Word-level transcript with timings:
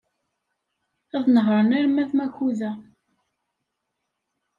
Ad 1.17 1.25
nehṛen 1.33 1.75
arma 1.79 2.03
d 2.09 2.11
Makuda. 2.17 2.71